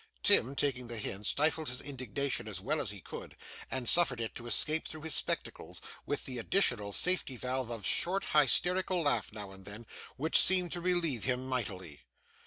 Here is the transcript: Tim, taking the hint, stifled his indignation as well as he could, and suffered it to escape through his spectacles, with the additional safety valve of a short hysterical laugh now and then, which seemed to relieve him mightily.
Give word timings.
Tim, 0.23 0.55
taking 0.55 0.87
the 0.87 0.97
hint, 0.97 1.27
stifled 1.27 1.69
his 1.69 1.79
indignation 1.79 2.47
as 2.47 2.59
well 2.59 2.81
as 2.81 2.89
he 2.89 3.01
could, 3.01 3.37
and 3.69 3.87
suffered 3.87 4.19
it 4.19 4.33
to 4.33 4.47
escape 4.47 4.87
through 4.87 5.03
his 5.03 5.13
spectacles, 5.13 5.79
with 6.07 6.25
the 6.25 6.39
additional 6.39 6.91
safety 6.91 7.37
valve 7.37 7.69
of 7.69 7.81
a 7.81 7.83
short 7.83 8.25
hysterical 8.33 9.03
laugh 9.03 9.31
now 9.31 9.51
and 9.51 9.63
then, 9.63 9.85
which 10.17 10.41
seemed 10.41 10.71
to 10.71 10.81
relieve 10.81 11.25
him 11.25 11.45
mightily. 11.45 12.01